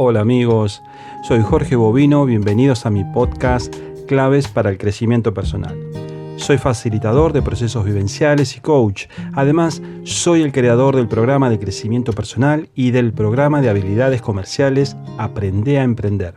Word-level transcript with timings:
Hola 0.00 0.20
amigos, 0.20 0.80
soy 1.24 1.42
Jorge 1.42 1.74
Bovino, 1.74 2.24
bienvenidos 2.24 2.86
a 2.86 2.90
mi 2.90 3.02
podcast 3.02 3.74
Claves 4.06 4.46
para 4.46 4.70
el 4.70 4.78
Crecimiento 4.78 5.34
Personal. 5.34 5.76
Soy 6.36 6.56
facilitador 6.56 7.32
de 7.32 7.42
procesos 7.42 7.84
vivenciales 7.84 8.56
y 8.56 8.60
coach. 8.60 9.06
Además, 9.34 9.82
soy 10.04 10.42
el 10.42 10.52
creador 10.52 10.94
del 10.94 11.08
programa 11.08 11.50
de 11.50 11.58
crecimiento 11.58 12.12
personal 12.12 12.68
y 12.76 12.92
del 12.92 13.12
programa 13.12 13.60
de 13.60 13.70
habilidades 13.70 14.22
comerciales 14.22 14.96
Aprende 15.18 15.80
a 15.80 15.82
Emprender. 15.82 16.34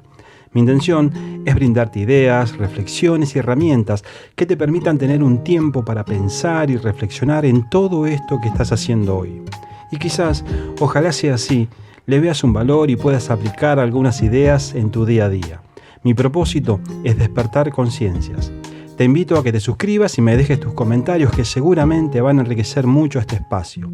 Mi 0.54 0.62
intención 0.62 1.44
es 1.46 1.54
brindarte 1.54 2.00
ideas, 2.00 2.58
reflexiones 2.58 3.36
y 3.36 3.40
herramientas 3.40 4.04
que 4.36 4.48
te 4.48 4.58
permitan 4.58 4.98
tener 4.98 5.22
un 5.22 5.44
tiempo 5.44 5.86
para 5.86 6.04
pensar 6.04 6.72
y 6.72 6.78
reflexionar 6.78 7.46
en 7.46 7.70
todo 7.70 8.08
esto 8.08 8.40
que 8.42 8.48
estás 8.48 8.72
haciendo 8.72 9.18
hoy. 9.18 9.44
Y 9.92 9.98
quizás, 9.98 10.44
ojalá 10.80 11.12
sea 11.12 11.36
así, 11.36 11.70
le 12.12 12.20
veas 12.20 12.44
un 12.44 12.52
valor 12.52 12.90
y 12.90 12.98
puedas 12.98 13.30
aplicar 13.30 13.80
algunas 13.80 14.22
ideas 14.22 14.76
en 14.76 14.92
tu 14.92 15.06
día 15.06 15.26
a 15.26 15.30
día. 15.30 15.62
Mi 16.04 16.14
propósito 16.14 16.82
es 17.06 17.18
despertar 17.18 17.72
conciencias. 17.72 18.52
Te 18.98 19.06
invito 19.06 19.38
a 19.38 19.44
que 19.44 19.54
te 19.54 19.62
suscribas 19.62 20.18
y 20.18 20.22
me 20.22 20.36
dejes 20.36 20.60
tus 20.60 20.74
comentarios 20.74 21.32
que 21.32 21.46
seguramente 21.46 22.20
van 22.20 22.40
a 22.40 22.42
enriquecer 22.42 22.86
mucho 22.86 23.18
este 23.18 23.36
espacio. 23.36 23.90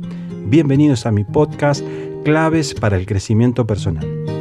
Bienvenidos 0.48 1.06
a 1.06 1.12
mi 1.12 1.26
podcast 1.26 1.86
Claves 2.24 2.74
para 2.74 2.98
el 2.98 3.06
Crecimiento 3.06 3.68
Personal. 3.68 4.37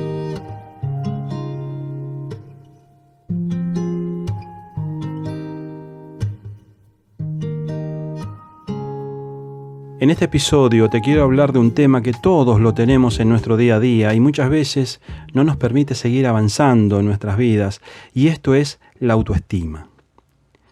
En 10.07 10.11
este 10.11 10.27
episodio 10.27 10.89
te 10.89 11.01
quiero 11.01 11.25
hablar 11.25 11.53
de 11.53 11.59
un 11.59 11.73
tema 11.73 12.01
que 12.01 12.13
todos 12.13 12.61
lo 12.61 12.75
tenemos 12.75 13.19
en 13.19 13.29
nuestro 13.29 13.57
día 13.57 13.75
a 13.75 13.81
día 13.81 14.15
y 14.15 14.21
muchas 14.21 14.49
veces 14.49 15.01
no 15.33 15.43
nos 15.43 15.57
permite 15.57 15.97
seguir 15.97 16.29
avanzando 16.29 17.01
en 17.01 17.07
nuestras 17.07 17.37
vidas, 17.37 17.81
y 18.15 18.29
esto 18.29 18.55
es 18.55 18.79
la 19.01 19.15
autoestima. 19.15 19.89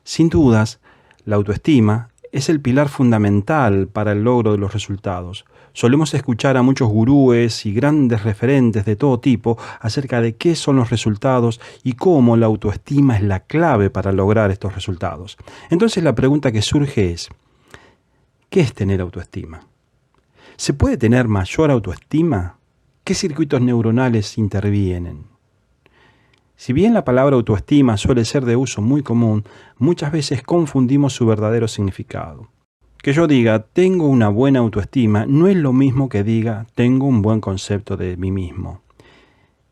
Sin 0.04 0.28
dudas, 0.28 0.78
la 1.24 1.34
autoestima 1.34 2.10
es 2.30 2.48
el 2.48 2.60
pilar 2.60 2.88
fundamental 2.88 3.88
para 3.88 4.12
el 4.12 4.22
logro 4.22 4.52
de 4.52 4.58
los 4.58 4.72
resultados. 4.72 5.44
Solemos 5.72 6.14
escuchar 6.14 6.56
a 6.56 6.62
muchos 6.62 6.88
gurúes 6.88 7.66
y 7.66 7.74
grandes 7.74 8.22
referentes 8.22 8.84
de 8.84 8.94
todo 8.94 9.18
tipo 9.18 9.58
acerca 9.80 10.20
de 10.20 10.36
qué 10.36 10.54
son 10.54 10.76
los 10.76 10.90
resultados 10.90 11.60
y 11.82 11.94
cómo 11.94 12.36
la 12.36 12.46
autoestima 12.46 13.16
es 13.16 13.24
la 13.24 13.40
clave 13.40 13.90
para 13.90 14.12
lograr 14.12 14.52
estos 14.52 14.76
resultados. 14.76 15.36
Entonces 15.70 16.04
la 16.04 16.14
pregunta 16.14 16.52
que 16.52 16.62
surge 16.62 17.10
es, 17.10 17.30
¿Qué 18.54 18.60
es 18.60 18.72
tener 18.72 19.00
autoestima? 19.00 19.66
¿Se 20.54 20.74
puede 20.74 20.96
tener 20.96 21.26
mayor 21.26 21.72
autoestima? 21.72 22.58
¿Qué 23.02 23.12
circuitos 23.12 23.60
neuronales 23.60 24.38
intervienen? 24.38 25.24
Si 26.54 26.72
bien 26.72 26.94
la 26.94 27.04
palabra 27.04 27.34
autoestima 27.34 27.96
suele 27.96 28.24
ser 28.24 28.44
de 28.44 28.54
uso 28.54 28.80
muy 28.80 29.02
común, 29.02 29.42
muchas 29.76 30.12
veces 30.12 30.44
confundimos 30.44 31.14
su 31.14 31.26
verdadero 31.26 31.66
significado. 31.66 32.46
Que 33.02 33.12
yo 33.12 33.26
diga 33.26 33.58
tengo 33.58 34.06
una 34.06 34.28
buena 34.28 34.60
autoestima 34.60 35.26
no 35.26 35.48
es 35.48 35.56
lo 35.56 35.72
mismo 35.72 36.08
que 36.08 36.22
diga 36.22 36.68
tengo 36.76 37.06
un 37.08 37.22
buen 37.22 37.40
concepto 37.40 37.96
de 37.96 38.16
mí 38.16 38.30
mismo. 38.30 38.82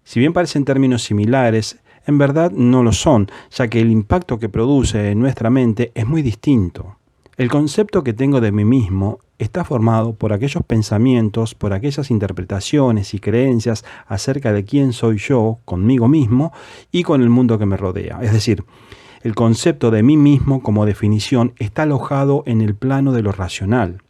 Si 0.02 0.18
bien 0.18 0.32
parecen 0.32 0.64
términos 0.64 1.04
similares, 1.04 1.78
en 2.04 2.18
verdad 2.18 2.50
no 2.50 2.82
lo 2.82 2.90
son, 2.90 3.30
ya 3.52 3.68
que 3.68 3.80
el 3.80 3.92
impacto 3.92 4.40
que 4.40 4.48
produce 4.48 5.12
en 5.12 5.20
nuestra 5.20 5.50
mente 5.50 5.92
es 5.94 6.04
muy 6.04 6.22
distinto. 6.22 6.96
El 7.38 7.48
concepto 7.48 8.04
que 8.04 8.12
tengo 8.12 8.42
de 8.42 8.52
mí 8.52 8.66
mismo 8.66 9.18
está 9.38 9.64
formado 9.64 10.12
por 10.12 10.34
aquellos 10.34 10.62
pensamientos, 10.64 11.54
por 11.54 11.72
aquellas 11.72 12.10
interpretaciones 12.10 13.14
y 13.14 13.20
creencias 13.20 13.86
acerca 14.06 14.52
de 14.52 14.64
quién 14.64 14.92
soy 14.92 15.16
yo 15.16 15.58
conmigo 15.64 16.08
mismo 16.08 16.52
y 16.90 17.04
con 17.04 17.22
el 17.22 17.30
mundo 17.30 17.58
que 17.58 17.64
me 17.64 17.78
rodea. 17.78 18.18
Es 18.20 18.34
decir, 18.34 18.64
el 19.22 19.34
concepto 19.34 19.90
de 19.90 20.02
mí 20.02 20.18
mismo 20.18 20.62
como 20.62 20.84
definición 20.84 21.54
está 21.58 21.84
alojado 21.84 22.42
en 22.44 22.60
el 22.60 22.74
plano 22.74 23.12
de 23.12 23.22
lo 23.22 23.32
racional. 23.32 24.02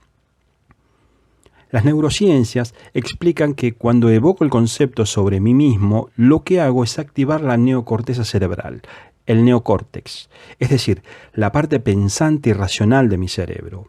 Las 1.71 1.85
neurociencias 1.85 2.75
explican 2.93 3.55
que 3.55 3.73
cuando 3.73 4.11
evoco 4.11 4.43
el 4.43 4.51
concepto 4.51 5.07
sobre 5.07 5.41
mí 5.41 5.55
mismo, 5.55 6.11
lo 6.17 6.43
que 6.43 6.61
hago 6.61 6.83
es 6.83 6.99
activar 6.99 7.41
la 7.41 7.57
neocorteza 7.57 8.25
cerebral, 8.25 8.83
el 9.27 9.45
neocórtex, 9.45 10.29
es 10.59 10.69
decir, 10.69 11.03
la 11.33 11.53
parte 11.53 11.81
pensante 11.81 12.51
y 12.51 12.53
racional 12.53 13.09
de 13.09 13.19
mi 13.19 13.29
cerebro. 13.29 13.89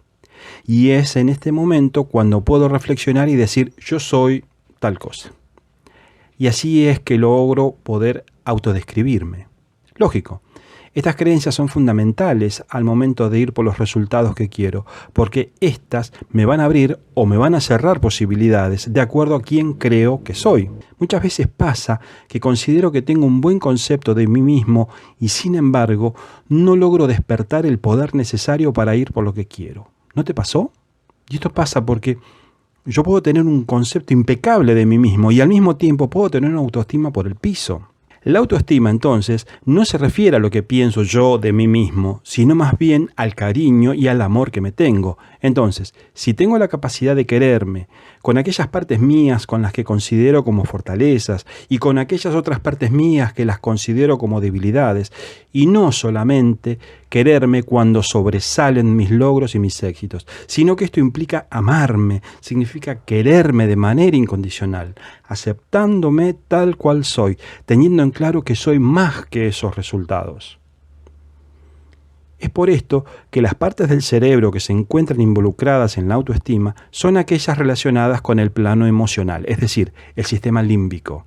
Y 0.66 0.92
es 0.92 1.16
en 1.16 1.30
este 1.30 1.52
momento 1.52 2.04
cuando 2.04 2.42
puedo 2.42 2.70
reflexionar 2.70 3.30
y 3.30 3.36
decir 3.36 3.74
yo 3.78 4.00
soy 4.00 4.46
tal 4.80 5.00
cosa. 5.00 5.32
Y 6.38 6.48
así 6.48 6.88
es 6.88 7.00
que 7.00 7.18
logro 7.18 7.78
poder 7.84 8.26
autodescribirme. 8.46 9.48
Lógico, 9.96 10.42
estas 10.94 11.16
creencias 11.16 11.56
son 11.56 11.70
fundamentales 11.70 12.64
al 12.70 12.84
momento 12.84 13.30
de 13.30 13.40
ir 13.40 13.54
por 13.54 13.66
los 13.66 13.80
resultados 13.80 14.36
que 14.36 14.50
quiero, 14.50 14.86
porque 15.12 15.52
éstas 15.60 16.14
me 16.30 16.46
van 16.46 16.60
a 16.60 16.66
abrir 16.66 17.00
o 17.16 17.26
me 17.26 17.38
van 17.38 17.56
a 17.56 17.62
cerrar 17.62 18.00
posibilidades 18.00 18.94
de 18.94 19.02
acuerdo 19.02 19.36
a 19.36 19.42
quién 19.42 19.74
creo 19.74 20.24
que 20.24 20.36
soy. 20.36 20.70
Muchas 21.00 21.24
veces 21.24 21.48
pasa 21.48 22.00
que 22.28 22.40
considero 22.40 22.92
que 22.92 23.02
tengo 23.02 23.26
un 23.26 23.42
buen 23.42 23.58
concepto 23.58 24.14
de 24.14 24.28
mí 24.28 24.42
mismo 24.42 24.88
y 25.20 25.30
sin 25.30 25.56
embargo 25.56 26.14
no 26.48 26.76
logro 26.76 27.08
despertar 27.08 27.66
el 27.66 27.80
poder 27.80 28.14
necesario 28.14 28.72
para 28.72 28.96
ir 28.96 29.12
por 29.12 29.24
lo 29.24 29.34
que 29.34 29.48
quiero. 29.48 29.88
¿No 30.14 30.24
te 30.24 30.36
pasó? 30.36 30.72
Y 31.28 31.36
esto 31.36 31.50
pasa 31.50 31.84
porque 31.84 32.20
yo 32.86 33.02
puedo 33.02 33.24
tener 33.24 33.44
un 33.44 33.64
concepto 33.64 34.14
impecable 34.14 34.76
de 34.76 34.86
mí 34.86 35.00
mismo 35.00 35.32
y 35.32 35.42
al 35.42 35.48
mismo 35.48 35.76
tiempo 35.76 36.10
puedo 36.10 36.30
tener 36.30 36.52
una 36.52 36.60
autoestima 36.60 37.12
por 37.12 37.26
el 37.26 37.36
piso. 37.36 37.88
La 38.24 38.40
autoestima 38.40 38.90
entonces 38.90 39.48
no 39.66 39.84
se 39.84 39.98
refiere 39.98 40.38
a 40.38 40.40
lo 40.40 40.50
que 40.50 40.64
pienso 40.64 41.04
yo 41.04 41.38
de 41.38 41.52
mí 41.52 41.68
mismo, 41.68 42.22
sino 42.24 42.56
más 42.56 42.78
bien 42.78 43.10
al 43.16 43.36
cariño 43.36 43.94
y 43.94 44.08
al 44.08 44.22
amor 44.22 44.52
que 44.52 44.62
me 44.62 44.72
tengo. 44.72 45.18
Entonces, 45.44 45.94
si 46.14 46.34
tengo 46.34 46.58
la 46.58 46.70
capacidad 46.70 47.18
de 47.18 47.26
quererme, 47.26 47.90
con 48.22 48.38
aquellas 48.38 48.70
partes 48.70 49.02
mías 49.02 49.46
con 49.46 49.62
las 49.62 49.74
que 49.74 49.84
considero 49.84 50.46
como 50.46 50.64
fortalezas 50.64 51.46
y 51.68 51.80
con 51.80 51.98
aquellas 51.98 52.34
otras 52.34 52.62
partes 52.62 52.92
mías 52.92 53.34
que 53.34 53.44
las 53.44 53.60
considero 53.60 54.18
como 54.18 54.40
debilidades, 54.40 55.12
y 55.52 55.68
no 55.68 55.92
solamente 55.92 56.80
quererme 57.10 57.64
cuando 57.64 58.04
sobresalen 58.04 58.96
mis 58.96 59.12
logros 59.12 59.54
y 59.54 59.60
mis 59.60 59.84
éxitos, 59.84 60.26
sino 60.48 60.78
que 60.78 60.86
esto 60.86 61.02
implica 61.02 61.46
amarme, 61.52 62.22
significa 62.40 63.04
quererme 63.04 63.68
de 63.68 63.76
manera 63.76 64.16
incondicional, 64.16 64.96
aceptándome 65.26 66.36
tal 66.48 66.78
cual 66.78 67.04
soy, 67.04 67.38
teniendo 67.66 68.02
en 68.02 68.12
claro 68.12 68.44
que 68.44 68.56
soy 68.56 68.80
más 68.80 69.26
que 69.26 69.48
esos 69.48 69.76
resultados. 69.76 70.63
Es 72.44 72.50
por 72.50 72.70
esto 72.70 73.06
que 73.32 73.42
las 73.42 73.56
partes 73.56 73.88
del 73.88 74.02
cerebro 74.02 74.52
que 74.52 74.60
se 74.60 74.74
encuentran 74.74 75.22
involucradas 75.22 75.98
en 75.98 76.10
la 76.10 76.16
autoestima 76.16 76.76
son 76.92 77.16
aquellas 77.16 77.58
relacionadas 77.58 78.22
con 78.22 78.38
el 78.38 78.52
plano 78.52 78.86
emocional, 78.86 79.46
es 79.48 79.62
decir, 79.62 79.94
el 80.18 80.26
sistema 80.26 80.62
límbico. 80.62 81.26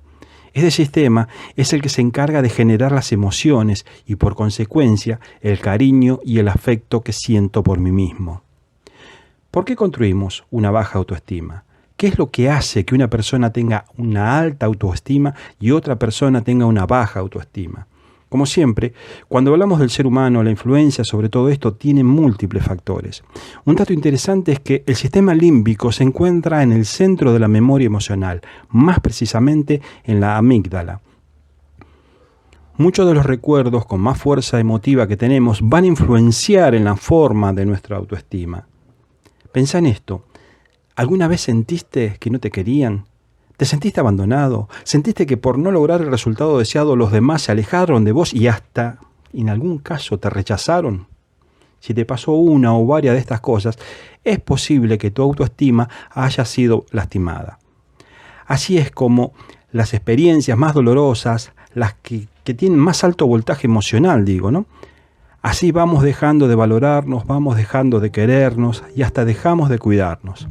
Este 0.53 0.69
sistema 0.69 1.27
es 1.55 1.73
el 1.73 1.81
que 1.81 1.89
se 1.89 2.01
encarga 2.01 2.43
de 2.43 2.49
generar 2.49 2.91
las 2.91 3.11
emociones 3.11 3.87
y 4.05 4.17
por 4.17 4.35
consecuencia 4.35 5.19
el 5.41 5.57
cariño 5.57 6.19
y 6.23 6.37
el 6.37 6.49
afecto 6.49 7.01
que 7.01 7.13
siento 7.13 7.63
por 7.63 7.79
mí 7.79 7.91
mismo. 7.91 8.43
¿Por 9.49 9.65
qué 9.65 9.75
construimos 9.75 10.45
una 10.51 10.69
baja 10.69 10.99
autoestima? 10.99 11.63
¿Qué 11.95 12.05
es 12.05 12.19
lo 12.19 12.29
que 12.29 12.51
hace 12.51 12.85
que 12.85 12.93
una 12.93 13.09
persona 13.09 13.51
tenga 13.51 13.85
una 13.97 14.37
alta 14.37 14.67
autoestima 14.67 15.33
y 15.59 15.71
otra 15.71 15.97
persona 15.97 16.43
tenga 16.43 16.67
una 16.67 16.85
baja 16.85 17.21
autoestima? 17.21 17.87
Como 18.29 18.45
siempre, 18.45 18.93
cuando 19.29 19.51
hablamos 19.51 19.79
del 19.79 19.89
ser 19.89 20.05
humano, 20.05 20.43
la 20.43 20.51
influencia 20.51 21.05
sobre 21.05 21.29
todo 21.29 21.47
esto 21.47 21.73
tiene 21.75 22.03
múltiples 22.03 22.63
factores. 22.63 23.23
Un 23.63 23.75
dato 23.75 23.93
interesante 23.93 24.51
es 24.51 24.59
que 24.59 24.83
el 24.85 24.95
sistema 24.95 25.33
límbico 25.33 25.93
se 25.93 26.03
encuentra 26.03 26.61
en 26.61 26.73
el 26.73 26.85
centro 26.85 27.31
de 27.31 27.39
la 27.39 27.47
memoria 27.47 27.85
emocional, 27.85 28.41
más 28.69 28.99
precisamente 28.99 29.81
en 30.03 30.19
la 30.19 30.37
amígdala. 30.37 31.01
Muchos 32.75 33.07
de 33.07 33.13
los 33.13 33.25
recuerdos 33.25 33.85
con 33.85 34.01
más 34.01 34.19
fuerza 34.19 34.59
emotiva 34.59 35.07
que 35.07 35.17
tenemos 35.17 35.61
van 35.63 35.85
a 35.85 35.87
influenciar 35.87 36.75
en 36.75 36.83
la 36.83 36.95
forma 36.95 37.53
de 37.53 37.65
nuestra 37.65 37.97
autoestima. 37.97 38.67
Pensa 39.51 39.79
en 39.79 39.87
esto. 39.87 40.25
¿Alguna 40.95 41.27
vez 41.27 41.41
sentiste 41.41 42.17
que 42.19 42.29
no 42.29 42.39
te 42.39 42.51
querían? 42.51 43.05
¿Te 43.57 43.65
sentiste 43.65 43.99
abandonado? 43.99 44.69
¿Sentiste 44.83 45.25
que 45.25 45.35
por 45.35 45.57
no 45.57 45.71
lograr 45.71 46.01
el 46.01 46.11
resultado 46.11 46.59
deseado 46.59 46.95
los 46.95 47.11
demás 47.11 47.41
se 47.41 47.51
alejaron 47.51 48.03
de 48.03 48.11
vos 48.11 48.31
y 48.31 48.47
hasta 48.47 48.99
en 49.33 49.49
algún 49.49 49.79
caso 49.79 50.19
te 50.19 50.29
rechazaron? 50.29 51.07
Si 51.79 51.95
te 51.95 52.05
pasó 52.05 52.33
una 52.33 52.77
o 52.77 52.85
varias 52.85 53.15
de 53.15 53.19
estas 53.19 53.41
cosas, 53.41 53.79
es 54.23 54.39
posible 54.39 54.99
que 54.99 55.09
tu 55.09 55.23
autoestima 55.23 55.89
haya 56.11 56.45
sido 56.45 56.85
lastimada. 56.91 57.57
Así 58.45 58.77
es 58.77 58.91
como 58.91 59.33
las 59.71 59.95
experiencias 59.95 60.57
más 60.57 60.75
dolorosas, 60.75 61.51
las 61.73 61.95
que, 61.95 62.27
que 62.43 62.53
tienen 62.53 62.77
más 62.77 63.03
alto 63.03 63.25
voltaje 63.25 63.65
emocional, 63.65 64.23
digo, 64.23 64.51
¿no? 64.51 64.67
Así 65.41 65.71
vamos 65.71 66.03
dejando 66.03 66.47
de 66.47 66.55
valorarnos, 66.55 67.25
vamos 67.25 67.57
dejando 67.57 67.99
de 67.99 68.11
querernos 68.11 68.83
y 68.95 69.01
hasta 69.01 69.25
dejamos 69.25 69.69
de 69.69 69.79
cuidarnos. 69.79 70.47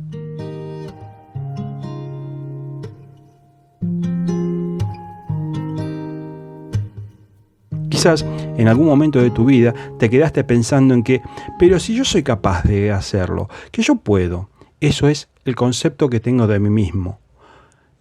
Quizás 7.97 8.27
en 8.59 8.69
algún 8.69 8.85
momento 8.85 9.23
de 9.23 9.31
tu 9.31 9.47
vida 9.47 9.75
te 9.99 10.11
quedaste 10.11 10.45
pensando 10.45 10.93
en 10.93 11.03
que, 11.03 11.23
pero 11.59 11.81
si 11.81 11.95
yo 11.95 12.05
soy 12.05 12.23
capaz 12.23 12.63
de 12.65 12.93
hacerlo, 12.93 13.49
que 13.71 13.81
yo 13.81 13.95
puedo, 13.95 14.51
eso 14.83 15.09
es 15.09 15.31
el 15.47 15.57
concepto 15.57 16.11
que 16.11 16.21
tengo 16.21 16.47
de 16.47 16.61
mí 16.61 16.69
mismo. 16.69 17.19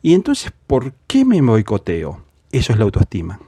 Y 0.02 0.14
entonces, 0.14 0.52
¿por 0.68 0.92
qué 1.08 1.24
me 1.24 1.40
boicoteo? 1.40 2.26
Eso 2.52 2.74
es 2.74 2.78
la 2.78 2.84
autoestima. 2.84 3.40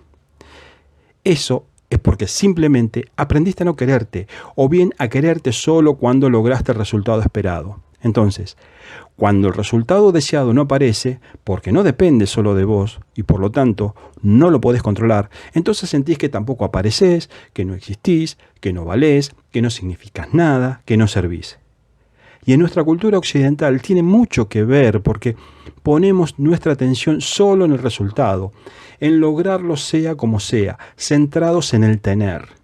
Eso 1.26 1.66
es 1.90 2.00
porque 2.00 2.28
simplemente 2.30 3.12
aprendiste 3.18 3.64
a 3.64 3.66
no 3.66 3.76
quererte, 3.76 4.30
o 4.56 4.70
bien 4.70 4.94
a 5.00 5.10
quererte 5.10 5.52
solo 5.52 5.96
cuando 5.96 6.30
lograste 6.30 6.72
el 6.72 6.78
resultado 6.78 7.20
esperado. 7.20 7.82
Entonces, 8.08 8.58
cuando 9.18 9.50
el 9.50 9.54
resultado 9.54 10.12
deseado 10.12 10.54
no 10.54 10.62
aparece, 10.62 11.20
porque 11.44 11.72
no 11.72 11.84
depende 11.84 12.26
solo 12.26 12.56
de 12.56 12.66
vos 12.66 13.00
y 13.16 13.24
por 13.24 13.40
lo 13.40 13.52
tanto 13.52 13.96
no 14.22 14.50
lo 14.50 14.62
podés 14.62 14.82
controlar, 14.82 15.30
entonces 15.54 15.90
sentís 15.90 16.18
que 16.18 16.30
tampoco 16.30 16.66
apareces, 16.66 17.30
que 17.54 17.66
no 17.66 17.76
existís, 17.76 18.38
que 18.62 18.74
no 18.74 18.86
valés, 18.86 19.34
que 19.52 19.62
no 19.62 19.70
significas 19.70 20.34
nada, 20.34 20.82
que 20.86 20.98
no 20.98 21.08
servís. 21.08 21.60
Y 22.46 22.54
en 22.54 22.62
nuestra 22.62 22.84
cultura 22.84 23.18
occidental 23.18 23.82
tiene 23.82 24.04
mucho 24.04 24.48
que 24.48 24.64
ver 24.64 25.02
porque 25.02 25.36
ponemos 25.84 26.40
nuestra 26.40 26.72
atención 26.72 27.20
solo 27.20 27.66
en 27.66 27.74
el 27.74 27.80
resultado, 27.80 28.54
en 29.02 29.20
lograrlo 29.20 29.76
sea 29.76 30.16
como 30.16 30.40
sea, 30.40 30.80
centrados 30.96 31.74
en 31.74 31.84
el 31.84 32.00
tener 32.00 32.58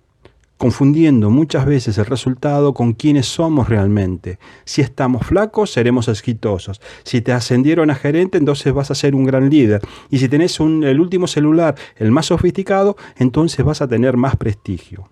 confundiendo 0.64 1.30
muchas 1.30 1.66
veces 1.66 1.98
el 1.98 2.06
resultado 2.06 2.74
con 2.74 2.94
quiénes 2.94 3.26
somos 3.26 3.68
realmente. 3.68 4.40
Si 4.64 4.80
estamos 4.80 5.28
flacos, 5.28 5.74
seremos 5.74 6.08
exitosos. 6.08 6.80
Si 7.04 7.20
te 7.20 7.34
ascendieron 7.34 7.92
a 7.92 7.96
gerente, 7.96 8.38
entonces 8.38 8.72
vas 8.72 8.90
a 8.90 8.96
ser 8.96 9.14
un 9.14 9.26
gran 9.26 9.50
líder. 9.50 9.82
Y 10.10 10.20
si 10.20 10.30
tenés 10.30 10.58
el 10.62 11.02
último 11.02 11.28
celular, 11.28 11.76
el 11.98 12.12
más 12.12 12.28
sofisticado, 12.28 12.96
entonces 13.18 13.66
vas 13.66 13.82
a 13.82 13.90
tener 13.90 14.16
más 14.16 14.38
prestigio. 14.38 15.10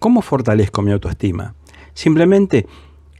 ¿Cómo 0.00 0.20
fortalezco 0.20 0.82
mi 0.82 0.90
autoestima? 0.90 1.54
Simplemente 1.94 2.66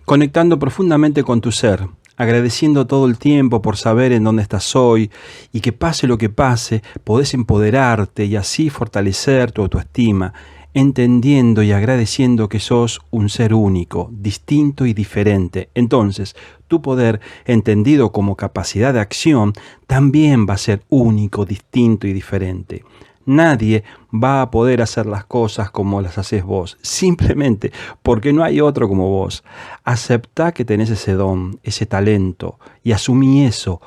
conectando 0.04 0.58
profundamente 0.58 1.22
con 1.22 1.40
tu 1.40 1.52
ser, 1.52 1.86
agradeciendo 2.16 2.88
todo 2.88 3.06
el 3.06 3.19
tiempo 3.19 3.62
por 3.62 3.76
saber 3.76 4.10
en 4.10 4.25
dónde 4.25 4.42
estás 4.42 4.75
hoy 4.75 5.12
y 5.52 5.60
que 5.60 5.72
pase 5.72 6.08
lo 6.08 6.19
que 6.19 6.28
pase, 6.28 6.82
podés 7.04 7.34
empoderarte 7.34 8.25
y 8.25 8.34
así 8.34 8.69
fortalecer 8.69 9.52
tu 9.52 9.62
autoestima 9.62 10.34
entendiendo 10.78 11.64
y 11.64 11.72
agradeciendo 11.72 12.48
que 12.48 12.60
sos 12.60 13.00
un 13.10 13.28
ser 13.28 13.52
único, 13.52 14.10
distinto 14.12 14.86
y 14.86 14.94
diferente. 14.94 15.70
Entonces, 15.75 16.36
tu 16.69 16.80
poder, 16.80 17.20
entendido 17.46 18.12
como 18.12 18.36
capacidad 18.36 18.94
de 18.94 19.00
acción, 19.00 19.54
también 19.88 20.46
va 20.48 20.54
a 20.54 20.58
ser 20.58 20.82
único, 20.88 21.44
distinto 21.44 22.06
y 22.06 22.12
diferente. 22.12 22.84
Nadie 23.26 23.82
va 24.14 24.40
a 24.40 24.52
poder 24.52 24.80
hacer 24.80 25.06
las 25.06 25.25
cosas 25.25 25.72
como 25.72 26.00
las 26.00 26.16
haces 26.16 26.44
vos, 26.44 26.78
simplemente 26.80 27.72
porque 28.04 28.32
no 28.32 28.44
hay 28.44 28.60
otro 28.60 28.88
como 28.88 29.10
vos. 29.10 29.42
Acepta 29.82 30.52
que 30.52 30.64
tenés 30.64 30.90
ese 30.90 31.14
don, 31.14 31.58
ese 31.64 31.86
talento, 31.86 32.60
y 32.84 32.92
asumí 32.92 33.44
eso. 33.44 33.80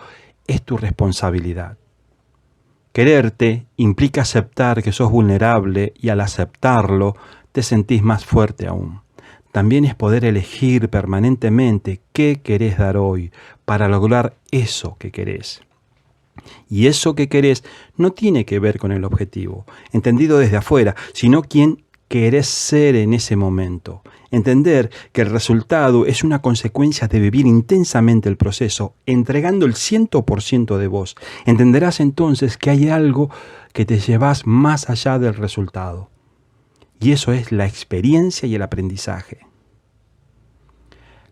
Es 0.45 0.61
tu 0.63 0.75
responsabilidad. 0.75 1.77
Quererte 2.91 3.65
implica 3.77 4.21
aceptar 4.21 4.83
que 4.83 4.91
sos 4.91 5.09
vulnerable 5.09 5.93
y 5.95 6.09
al 6.09 6.19
aceptarlo 6.19 7.15
te 7.51 7.63
sentís 7.63 8.03
más 8.03 8.25
fuerte 8.25 8.67
aún. 8.67 9.01
También 9.51 9.85
es 9.85 9.95
poder 9.95 10.25
elegir 10.25 10.89
permanentemente 10.89 12.01
qué 12.13 12.41
querés 12.41 12.77
dar 12.77 12.97
hoy 12.97 13.31
para 13.65 13.87
lograr 13.87 14.35
eso 14.51 14.95
que 14.97 15.11
querés. 15.11 15.61
Y 16.69 16.87
eso 16.87 17.15
que 17.15 17.27
querés 17.27 17.63
no 17.97 18.11
tiene 18.11 18.45
que 18.45 18.59
ver 18.59 18.79
con 18.79 18.91
el 18.91 19.03
objetivo, 19.03 19.65
entendido 19.91 20.37
desde 20.37 20.57
afuera, 20.57 20.95
sino 21.13 21.43
quién 21.43 21.83
querés 22.07 22.47
ser 22.47 22.95
en 22.95 23.13
ese 23.13 23.35
momento. 23.35 24.01
Entender 24.31 24.89
que 25.11 25.21
el 25.21 25.29
resultado 25.29 26.05
es 26.05 26.23
una 26.23 26.41
consecuencia 26.41 27.07
de 27.09 27.19
vivir 27.19 27.45
intensamente 27.45 28.29
el 28.29 28.37
proceso, 28.37 28.95
entregando 29.05 29.65
el 29.65 29.73
100% 29.73 30.77
de 30.77 30.87
vos. 30.87 31.15
Entenderás 31.45 31.99
entonces 31.99 32.57
que 32.57 32.69
hay 32.69 32.89
algo 32.89 33.29
que 33.73 33.85
te 33.85 33.99
llevas 33.99 34.47
más 34.47 34.89
allá 34.89 35.19
del 35.19 35.35
resultado. 35.35 36.09
Y 36.99 37.11
eso 37.11 37.33
es 37.33 37.51
la 37.51 37.65
experiencia 37.65 38.47
y 38.47 38.55
el 38.55 38.61
aprendizaje. 38.61 39.39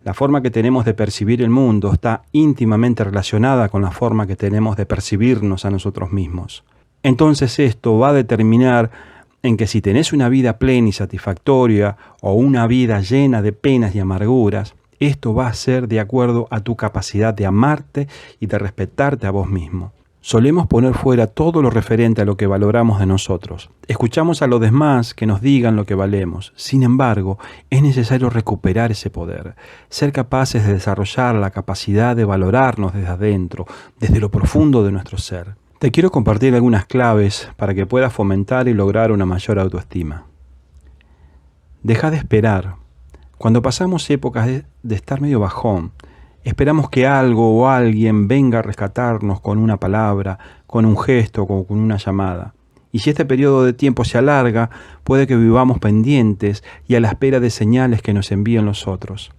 La 0.03 0.13
forma 0.13 0.41
que 0.41 0.51
tenemos 0.51 0.85
de 0.85 0.93
percibir 0.93 1.41
el 1.41 1.49
mundo 1.49 1.93
está 1.93 2.23
íntimamente 2.31 3.03
relacionada 3.03 3.69
con 3.69 3.81
la 3.81 3.91
forma 3.91 4.27
que 4.27 4.35
tenemos 4.35 4.75
de 4.75 4.85
percibirnos 4.85 5.65
a 5.65 5.69
nosotros 5.69 6.11
mismos. 6.11 6.63
Entonces 7.03 7.59
esto 7.59 7.97
va 7.97 8.09
a 8.09 8.13
determinar 8.13 8.91
en 9.43 9.57
que 9.57 9.67
si 9.67 9.81
tenés 9.81 10.13
una 10.13 10.29
vida 10.29 10.57
plena 10.57 10.89
y 10.89 10.91
satisfactoria 10.91 11.97
o 12.21 12.33
una 12.33 12.67
vida 12.67 13.01
llena 13.01 13.41
de 13.41 13.53
penas 13.53 13.95
y 13.95 13.99
amarguras, 13.99 14.75
esto 14.99 15.33
va 15.33 15.47
a 15.47 15.53
ser 15.53 15.87
de 15.87 15.99
acuerdo 15.99 16.47
a 16.51 16.59
tu 16.59 16.75
capacidad 16.75 17.33
de 17.33 17.45
amarte 17.45 18.07
y 18.39 18.47
de 18.47 18.59
respetarte 18.59 19.27
a 19.27 19.31
vos 19.31 19.49
mismo. 19.49 19.93
Solemos 20.21 20.67
poner 20.67 20.95
fuera 20.95 21.27
todo 21.27 21.61
lo 21.61 21.69
referente 21.69 22.21
a 22.21 22.25
lo 22.25 22.35
que 22.35 22.45
valoramos 22.45 22.99
de 22.99 23.05
nosotros. 23.05 23.69
Escuchamos 23.87 24.41
a 24.41 24.47
los 24.47 24.59
demás 24.59 25.13
que 25.13 25.25
nos 25.25 25.39
digan 25.39 25.77
lo 25.77 25.85
que 25.85 25.95
valemos. 25.95 26.51
Sin 26.57 26.83
embargo, 26.83 27.39
es 27.69 27.81
necesario 27.81 28.29
recuperar 28.29 28.91
ese 28.91 29.09
poder, 29.09 29.55
ser 29.87 30.11
capaces 30.11 30.67
de 30.67 30.73
desarrollar 30.73 31.35
la 31.35 31.51
capacidad 31.51 32.17
de 32.17 32.25
valorarnos 32.25 32.93
desde 32.93 33.07
adentro, 33.07 33.65
desde 33.97 34.19
lo 34.19 34.29
profundo 34.29 34.83
de 34.83 34.91
nuestro 34.91 35.17
ser. 35.17 35.55
Te 35.79 35.91
quiero 35.91 36.11
compartir 36.11 36.53
algunas 36.55 36.85
claves 36.85 37.49
para 37.55 37.73
que 37.73 37.85
puedas 37.85 38.11
fomentar 38.11 38.67
y 38.67 38.73
lograr 38.73 39.13
una 39.13 39.25
mayor 39.25 39.59
autoestima. 39.59 40.25
Deja 41.83 42.11
de 42.11 42.17
esperar. 42.17 42.75
Cuando 43.37 43.61
pasamos 43.61 44.09
épocas 44.09 44.47
de, 44.47 44.65
estar 44.93 45.21
medio 45.21 45.39
bajón, 45.39 45.93
esperamos 46.43 46.89
que 46.89 47.07
algo 47.07 47.57
o 47.57 47.69
alguien 47.69 48.27
venga 48.27 48.59
a 48.59 48.61
rescatarnos 48.61 49.39
con 49.39 49.57
una 49.57 49.77
palabra, 49.77 50.37
con 50.67 50.83
un 50.83 50.99
gesto 50.99 51.43
o 51.43 51.65
con 51.65 51.79
una 51.79 51.95
llamada. 51.95 52.53
Y 52.91 52.99
si 52.99 53.11
este 53.11 53.23
periodo 53.23 53.63
de 53.63 53.71
tiempo 53.71 54.03
se 54.03 54.17
alarga, 54.17 54.69
puede 55.05 55.27
que 55.27 55.37
vivamos 55.37 55.79
pendientes 55.79 56.61
y 56.89 56.95
a 56.95 56.99
la 56.99 57.07
espera 57.07 57.39
de 57.39 57.51
señales 57.51 58.01
que 58.01 58.13
nos 58.13 58.33
envíen 58.33 58.65
los 58.65 58.85
otros. 58.85 59.31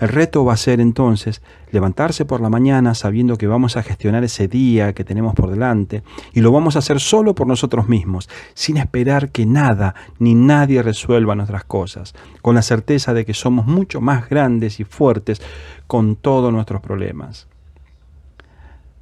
El 0.00 0.08
reto 0.08 0.44
va 0.44 0.54
a 0.54 0.56
ser 0.56 0.80
entonces 0.80 1.42
levantarse 1.70 2.24
por 2.24 2.40
la 2.40 2.48
mañana 2.48 2.94
sabiendo 2.94 3.36
que 3.36 3.46
vamos 3.46 3.76
a 3.76 3.82
gestionar 3.82 4.24
ese 4.24 4.48
día 4.48 4.92
que 4.92 5.04
tenemos 5.04 5.34
por 5.34 5.50
delante 5.50 6.02
y 6.32 6.40
lo 6.40 6.52
vamos 6.52 6.76
a 6.76 6.80
hacer 6.80 7.00
solo 7.00 7.34
por 7.34 7.46
nosotros 7.46 7.88
mismos, 7.88 8.28
sin 8.54 8.76
esperar 8.76 9.30
que 9.30 9.46
nada 9.46 9.94
ni 10.18 10.34
nadie 10.34 10.82
resuelva 10.82 11.34
nuestras 11.34 11.64
cosas, 11.64 12.14
con 12.42 12.54
la 12.54 12.62
certeza 12.62 13.14
de 13.14 13.24
que 13.24 13.34
somos 13.34 13.66
mucho 13.66 14.00
más 14.00 14.28
grandes 14.28 14.80
y 14.80 14.84
fuertes 14.84 15.40
con 15.86 16.16
todos 16.16 16.52
nuestros 16.52 16.80
problemas. 16.80 17.48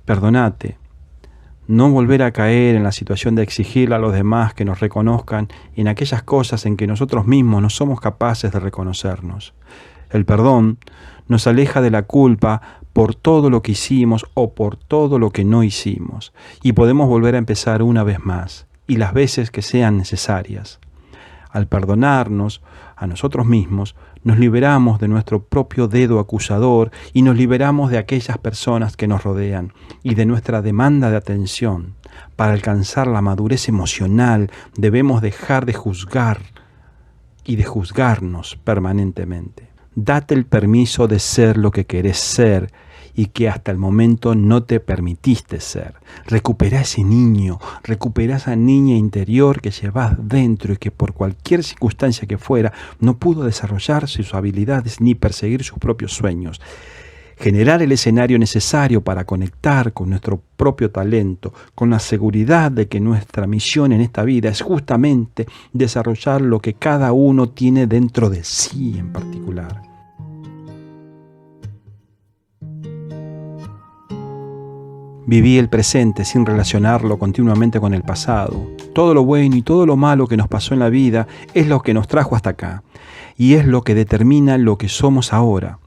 Perdonate, 0.05 0.79
no 1.69 1.91
volver 1.91 2.23
a 2.23 2.31
caer 2.31 2.77
en 2.77 2.85
la 2.85 2.93
situación 2.93 3.35
de 3.35 3.43
exigirle 3.43 3.97
a 3.97 3.99
los 3.99 4.13
demás 4.13 4.55
que 4.55 4.65
nos 4.65 4.81
reconozcan 4.81 5.49
en 5.75 5.89
aquellas 5.89 6.23
cosas 6.23 6.65
en 6.65 6.77
que 6.77 6.87
nosotros 6.87 7.27
mismos 7.27 7.61
no 7.61 7.71
somos 7.71 8.01
capaces 8.01 8.53
de 8.53 8.61
reconocernos. 8.61 9.53
El 10.11 10.25
perdón 10.25 10.79
nos 11.29 11.47
aleja 11.47 11.81
de 11.81 11.91
la 11.91 12.03
culpa 12.03 12.63
por 12.93 13.15
todo 13.15 13.51
lo 13.51 13.63
que 13.63 13.73
hicimos 13.73 14.25
o 14.35 14.55
por 14.55 14.77
todo 14.77 15.19
lo 15.19 15.31
que 15.31 15.45
no 15.45 15.63
hicimos, 15.63 16.33
y 16.63 16.73
podemos 16.73 17.09
volver 17.09 17.35
a 17.35 17.39
empezar 17.39 17.83
una 17.83 18.05
vez 18.05 18.25
más, 18.25 18.67
y 18.87 18.97
las 18.97 19.13
veces 19.13 19.51
que 19.51 19.63
sean 19.63 19.99
necesarias. 19.99 20.81
Al 21.51 21.67
perdonarnos 21.67 22.63
a 22.97 23.07
nosotros 23.07 23.47
mismos, 23.47 23.97
nos 24.25 24.39
liberamos 24.39 24.99
de 24.99 25.09
nuestro 25.09 25.45
propio 25.45 25.89
dedo 25.89 26.19
acusador 26.19 26.91
y 27.13 27.23
nos 27.23 27.37
liberamos 27.37 27.91
de 27.91 27.99
aquellas 27.99 28.39
personas 28.39 28.97
que 28.97 29.07
nos 29.07 29.23
rodean 29.23 29.73
y 30.03 30.15
de 30.15 30.27
nuestra 30.27 30.63
demanda 30.63 31.11
de 31.11 31.17
atención. 31.17 31.95
Para 32.35 32.53
alcanzar 32.53 33.07
la 33.07 33.23
madurez 33.23 33.69
emocional 33.69 34.51
debemos 34.77 35.23
dejar 35.23 35.65
de 35.65 35.75
juzgar 35.75 36.41
y 37.45 37.57
de 37.57 37.65
juzgarnos 37.65 38.57
permanentemente. 38.65 39.66
Date 39.99 40.35
el 40.35 40.45
permiso 40.45 41.09
de 41.09 41.19
ser 41.19 41.57
lo 41.57 41.71
que 41.71 41.87
querés 41.87 42.19
ser 42.19 42.71
y 43.15 43.29
que 43.29 43.49
hasta 43.49 43.73
el 43.73 43.79
momento 43.79 44.35
no 44.35 44.63
te 44.63 44.79
permitiste 44.79 45.59
ser. 45.59 45.95
Recupera 46.27 46.83
ese 46.83 47.03
niño, 47.03 47.59
recupera 47.83 48.37
esa 48.37 48.55
niña 48.57 48.95
interior 48.95 49.63
que 49.63 49.71
llevas 49.71 50.17
dentro 50.21 50.75
y 50.75 50.77
que 50.77 50.91
por 50.91 51.15
cualquier 51.15 51.65
circunstancia 51.65 52.29
que 52.29 52.37
fuera 52.37 52.75
no 53.01 53.17
pudo 53.17 53.45
desarrollar 53.45 54.07
sus 54.07 54.35
habilidades 54.35 55.01
ni 55.01 55.15
perseguir 55.15 55.65
sus 55.65 55.79
propios 55.79 56.13
sueños 56.13 56.61
generar 57.39 57.83
el 57.83 57.93
escenario 57.93 58.39
necesario 58.39 59.03
para 59.03 59.25
conectar 59.25 59.93
con 59.93 60.11
nuestro 60.11 60.41
propio 60.57 60.91
talento, 60.91 61.53
con 61.75 61.91
la 61.91 61.99
seguridad 61.99 62.71
de 62.73 62.89
que 62.89 62.99
nuestra 62.99 63.47
misión 63.47 63.93
en 63.93 64.01
esta 64.01 64.25
vida 64.25 64.49
es 64.49 64.63
justamente 64.63 65.47
desarrollar 65.73 66.41
lo 66.41 66.61
que 66.61 66.75
cada 66.75 67.13
uno 67.13 67.51
tiene 67.51 67.87
dentro 67.87 68.31
de 68.31 68.43
sí 68.43 68.97
en 68.99 69.13
particular. 69.13 69.86
Viví 75.29 75.59
el 75.59 75.69
presente 75.69 76.25
sin 76.25 76.47
relacionarlo 76.47 77.19
continuamente 77.19 77.81
con 77.81 77.95
el 77.95 78.03
pasado. 78.03 78.71
Todo 78.95 79.13
lo 79.13 79.25
bueno 79.25 79.57
y 79.57 79.63
todo 79.63 79.85
lo 79.85 79.97
malo 79.97 80.29
que 80.29 80.37
nos 80.37 80.47
pasó 80.47 80.73
en 80.73 80.79
la 80.79 80.89
vida 80.89 81.27
es 81.53 81.67
lo 81.67 81.83
que 81.83 81.95
nos 81.95 82.07
trajo 82.07 82.37
hasta 82.37 82.51
acá 82.51 82.85
y 83.37 83.55
es 83.55 83.67
lo 83.67 83.83
que 83.83 83.97
determina 83.97 84.57
lo 84.57 84.79
que 84.79 84.89
somos 84.89 85.33
ahora. 85.33 85.81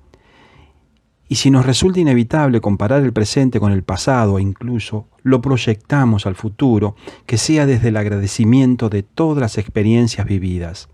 Y 1.30 1.36
si 1.36 1.52
nos 1.52 1.66
resulta 1.66 2.02
inevitable 2.02 2.60
comparar 2.60 3.02
el 3.02 3.14
presente 3.14 3.62
con 3.62 3.72
el 3.72 3.84
pasado 3.84 4.40
e 4.40 4.42
incluso 4.42 5.08
lo 5.24 5.42
proyectamos 5.42 6.26
al 6.26 6.36
futuro, 6.36 6.96
que 7.26 7.38
sea 7.38 7.66
desde 7.66 7.90
el 7.90 7.98
agradecimiento 7.98 8.90
de 8.90 9.04
todas 9.04 9.40
las 9.40 9.58
experiencias 9.58 10.28
vividas 10.28 10.90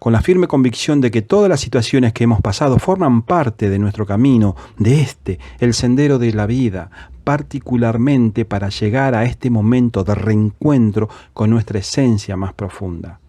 con 0.00 0.14
la 0.14 0.22
firme 0.22 0.48
convicción 0.48 1.02
de 1.02 1.10
que 1.10 1.20
todas 1.20 1.50
las 1.50 1.60
situaciones 1.60 2.14
que 2.14 2.24
hemos 2.24 2.40
pasado 2.40 2.78
forman 2.78 3.20
parte 3.20 3.68
de 3.68 3.78
nuestro 3.78 4.06
camino, 4.06 4.56
de 4.78 5.02
este, 5.02 5.38
el 5.58 5.74
sendero 5.74 6.18
de 6.18 6.32
la 6.32 6.46
vida, 6.46 6.90
particularmente 7.24 8.44
para 8.44 8.68
llegar 8.68 9.14
a 9.14 9.24
este 9.24 9.50
momento 9.50 10.04
de 10.04 10.14
reencuentro 10.14 11.08
con 11.32 11.50
nuestra 11.50 11.78
esencia 11.78 12.36
más 12.36 12.52
profunda. 12.52 13.20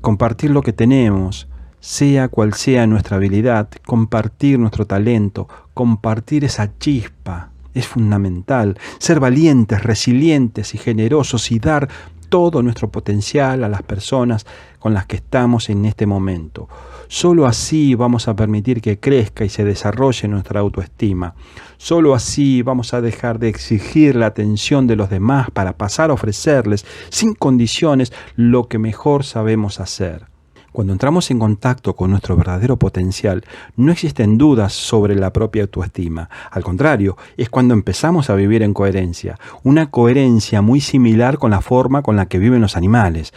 Compartir 0.00 0.50
lo 0.50 0.62
que 0.62 0.72
tenemos, 0.72 1.48
sea 1.80 2.28
cual 2.28 2.54
sea 2.54 2.86
nuestra 2.86 3.16
habilidad, 3.16 3.68
compartir 3.84 4.58
nuestro 4.58 4.86
talento, 4.86 5.48
compartir 5.74 6.44
esa 6.44 6.78
chispa, 6.78 7.50
es 7.74 7.88
fundamental. 7.88 8.78
Ser 8.98 9.20
valientes, 9.20 9.82
resilientes 9.82 10.74
y 10.74 10.78
generosos 10.78 11.50
y 11.50 11.58
dar 11.58 11.88
todo 12.32 12.62
nuestro 12.62 12.90
potencial 12.90 13.62
a 13.62 13.68
las 13.68 13.82
personas 13.82 14.46
con 14.78 14.94
las 14.94 15.04
que 15.04 15.16
estamos 15.16 15.68
en 15.68 15.84
este 15.84 16.06
momento. 16.06 16.66
Solo 17.06 17.44
así 17.44 17.94
vamos 17.94 18.26
a 18.26 18.34
permitir 18.34 18.80
que 18.80 18.98
crezca 18.98 19.44
y 19.44 19.50
se 19.50 19.64
desarrolle 19.64 20.28
nuestra 20.28 20.60
autoestima. 20.60 21.34
Solo 21.76 22.14
así 22.14 22.62
vamos 22.62 22.94
a 22.94 23.02
dejar 23.02 23.38
de 23.38 23.50
exigir 23.50 24.16
la 24.16 24.28
atención 24.28 24.86
de 24.86 24.96
los 24.96 25.10
demás 25.10 25.50
para 25.50 25.76
pasar 25.76 26.08
a 26.08 26.14
ofrecerles 26.14 26.86
sin 27.10 27.34
condiciones 27.34 28.14
lo 28.34 28.66
que 28.66 28.78
mejor 28.78 29.24
sabemos 29.24 29.78
hacer. 29.78 30.31
Cuando 30.72 30.94
entramos 30.94 31.30
en 31.30 31.38
contacto 31.38 31.94
con 31.94 32.10
nuestro 32.10 32.34
verdadero 32.34 32.78
potencial, 32.78 33.44
no 33.76 33.92
existen 33.92 34.38
dudas 34.38 34.72
sobre 34.72 35.14
la 35.14 35.30
propia 35.30 35.64
autoestima. 35.64 36.30
Al 36.50 36.64
contrario, 36.64 37.18
es 37.36 37.50
cuando 37.50 37.74
empezamos 37.74 38.30
a 38.30 38.34
vivir 38.34 38.62
en 38.62 38.72
coherencia, 38.72 39.38
una 39.64 39.90
coherencia 39.90 40.62
muy 40.62 40.80
similar 40.80 41.36
con 41.36 41.50
la 41.50 41.60
forma 41.60 42.00
con 42.00 42.16
la 42.16 42.24
que 42.24 42.38
viven 42.38 42.62
los 42.62 42.78
animales, 42.78 43.34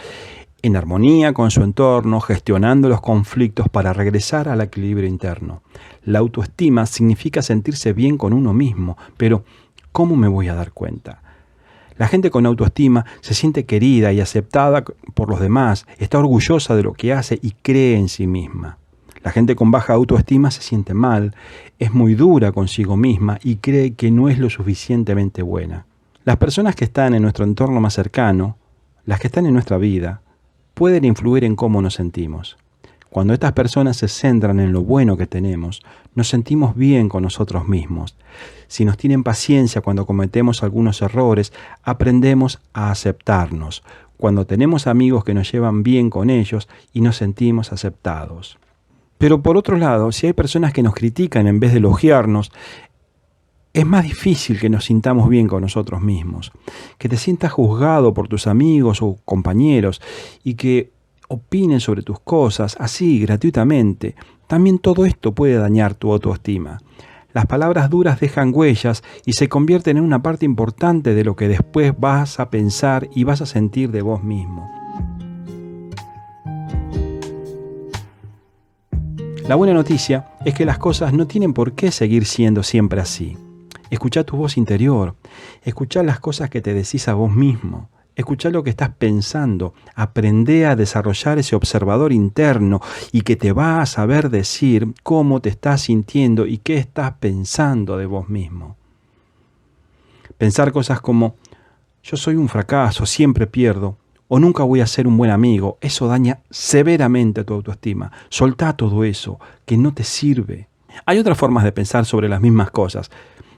en 0.61 0.77
armonía 0.77 1.33
con 1.33 1.51
su 1.51 1.61
entorno, 1.61 2.21
gestionando 2.21 2.87
los 2.87 3.01
conflictos 3.01 3.67
para 3.67 3.91
regresar 3.91 4.47
al 4.47 4.61
equilibrio 4.61 5.09
interno. 5.09 5.61
La 6.05 6.19
autoestima 6.19 6.85
significa 6.85 7.41
sentirse 7.41 7.91
bien 7.91 8.17
con 8.17 8.31
uno 8.31 8.53
mismo, 8.53 8.97
pero 9.17 9.43
¿cómo 9.91 10.15
me 10.15 10.29
voy 10.29 10.47
a 10.47 10.55
dar 10.55 10.71
cuenta? 10.71 11.21
La 11.97 12.07
gente 12.07 12.29
con 12.29 12.45
autoestima 12.45 13.05
se 13.21 13.33
siente 13.33 13.65
querida 13.65 14.11
y 14.11 14.19
aceptada 14.19 14.83
por 14.83 15.29
los 15.29 15.39
demás, 15.39 15.85
está 15.97 16.19
orgullosa 16.19 16.75
de 16.75 16.83
lo 16.83 16.93
que 16.93 17.13
hace 17.13 17.39
y 17.41 17.51
cree 17.51 17.97
en 17.97 18.09
sí 18.09 18.27
misma. 18.27 18.77
La 19.23 19.31
gente 19.31 19.55
con 19.55 19.71
baja 19.71 19.93
autoestima 19.93 20.51
se 20.51 20.61
siente 20.61 20.93
mal, 20.93 21.35
es 21.79 21.93
muy 21.93 22.13
dura 22.13 22.51
consigo 22.51 22.95
misma 22.95 23.39
y 23.43 23.55
cree 23.55 23.93
que 23.93 24.11
no 24.11 24.29
es 24.29 24.37
lo 24.37 24.49
suficientemente 24.49 25.41
buena. 25.41 25.85
Las 26.25 26.37
personas 26.37 26.75
que 26.75 26.85
están 26.85 27.13
en 27.13 27.21
nuestro 27.21 27.45
entorno 27.45 27.79
más 27.79 27.93
cercano, 27.93 28.57
las 29.05 29.19
que 29.19 29.27
están 29.27 29.45
en 29.45 29.53
nuestra 29.53 29.77
vida, 29.77 30.21
pueden 30.73 31.05
influir 31.05 31.43
en 31.43 31.55
cómo 31.55 31.81
nos 31.81 31.95
sentimos. 31.95 32.57
Cuando 33.15 33.33
estas 33.33 33.53
personas 33.53 33.95
se 33.95 34.09
centran 34.09 34.59
en 34.59 34.73
lo 34.73 34.81
bueno 34.81 35.15
que 35.15 35.25
tenemos, 35.25 35.81
nos 36.15 36.27
sentimos 36.27 36.75
bien 36.75 37.07
con 37.07 37.23
nosotros 37.23 37.65
mismos. 37.65 38.17
Si 38.67 38.83
nos 38.83 38.97
tienen 38.97 39.23
paciencia 39.23 39.79
cuando 39.79 40.05
cometemos 40.05 40.63
algunos 40.63 41.01
errores, 41.01 41.53
aprendemos 41.81 42.59
a 42.73 42.91
aceptarnos. 42.91 43.83
Cuando 44.17 44.45
tenemos 44.45 44.85
amigos 44.85 45.23
que 45.23 45.33
nos 45.33 45.49
llevan 45.49 45.81
bien 45.81 46.09
con 46.09 46.29
ellos 46.29 46.67
y 46.91 46.99
nos 46.99 47.15
sentimos 47.15 47.71
aceptados. 47.71 48.57
Pero 49.17 49.41
por 49.41 49.55
otro 49.55 49.77
lado, 49.77 50.11
si 50.11 50.27
hay 50.27 50.33
personas 50.33 50.73
que 50.73 50.83
nos 50.83 50.93
critican 50.93 51.47
en 51.47 51.61
vez 51.61 51.71
de 51.71 51.77
elogiarnos, 51.77 52.51
es 53.71 53.85
más 53.85 54.03
difícil 54.03 54.59
que 54.59 54.69
nos 54.69 54.83
sintamos 54.83 55.29
bien 55.29 55.47
con 55.47 55.61
nosotros 55.61 56.01
mismos, 56.01 56.51
que 56.97 57.07
te 57.07 57.15
sientas 57.15 57.53
juzgado 57.53 58.13
por 58.13 58.27
tus 58.27 58.45
amigos 58.45 59.01
o 59.01 59.17
compañeros 59.23 60.01
y 60.43 60.55
que 60.55 60.94
opinen 61.27 61.79
sobre 61.79 62.01
tus 62.01 62.19
cosas 62.19 62.75
así 62.79 63.19
gratuitamente, 63.19 64.15
también 64.47 64.79
todo 64.79 65.05
esto 65.05 65.33
puede 65.33 65.55
dañar 65.55 65.95
tu 65.95 66.11
autoestima. 66.11 66.79
Las 67.33 67.47
palabras 67.47 67.89
duras 67.89 68.19
dejan 68.19 68.51
huellas 68.53 69.03
y 69.25 69.33
se 69.33 69.49
convierten 69.49 69.97
en 69.97 70.03
una 70.03 70.23
parte 70.23 70.45
importante 70.45 71.13
de 71.13 71.23
lo 71.25 71.35
que 71.35 71.49
después 71.49 71.93
vas 71.99 72.39
a 72.39 72.49
pensar 72.49 73.09
y 73.13 73.25
vas 73.25 73.41
a 73.41 73.45
sentir 73.45 73.91
de 73.91 74.01
vos 74.01 74.23
mismo. 74.23 74.69
La 79.47 79.55
buena 79.55 79.73
noticia 79.73 80.29
es 80.43 80.53
que 80.55 80.65
las 80.65 80.79
cosas 80.79 81.13
no 81.13 81.27
tienen 81.27 81.53
por 81.53 81.73
qué 81.73 81.91
seguir 81.91 82.25
siendo 82.25 82.63
siempre 82.63 83.01
así. 83.01 83.37
Escucha 83.91 84.23
tu 84.23 84.37
voz 84.37 84.57
interior, 84.57 85.15
escucha 85.61 86.01
las 86.01 86.19
cosas 86.19 86.49
que 86.49 86.61
te 86.61 86.73
decís 86.73 87.07
a 87.07 87.13
vos 87.13 87.31
mismo, 87.31 87.89
Escucha 88.15 88.49
lo 88.49 88.63
que 88.63 88.69
estás 88.69 88.91
pensando, 88.97 89.73
aprende 89.93 90.65
a 90.65 90.77
desarrollar 90.77 91.37
ese 91.37 91.55
observador 91.55 92.13
interno 92.13 92.79
y 93.11 93.21
que 93.21 93.35
te 93.35 93.51
va 93.51 93.81
a 93.81 93.85
saber 93.85 94.29
decir 94.29 94.93
cómo 95.03 95.41
te 95.41 95.49
estás 95.49 95.81
sintiendo 95.81 96.45
y 96.45 96.59
qué 96.59 96.77
estás 96.77 97.13
pensando 97.19 97.97
de 97.97 98.05
vos 98.05 98.29
mismo. 98.29 98.77
Pensar 100.37 100.71
cosas 100.71 101.01
como 101.01 101.35
yo 102.03 102.15
soy 102.15 102.35
un 102.35 102.47
fracaso, 102.47 103.05
siempre 103.05 103.47
pierdo, 103.47 103.97
o 104.29 104.39
nunca 104.39 104.63
voy 104.63 104.79
a 104.79 104.87
ser 104.87 105.07
un 105.07 105.17
buen 105.17 105.31
amigo, 105.31 105.77
eso 105.81 106.07
daña 106.07 106.39
severamente 106.49 107.43
tu 107.43 107.53
autoestima. 107.53 108.13
Soltá 108.29 108.77
todo 108.77 109.03
eso, 109.03 109.39
que 109.65 109.77
no 109.77 109.93
te 109.93 110.03
sirve. 110.03 110.69
Hay 111.05 111.19
otras 111.19 111.37
formas 111.37 111.65
de 111.65 111.73
pensar 111.73 112.05
sobre 112.05 112.29
las 112.29 112.39
mismas 112.39 112.71
cosas. 112.71 113.11